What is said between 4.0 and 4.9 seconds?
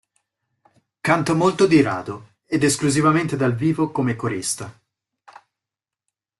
corista.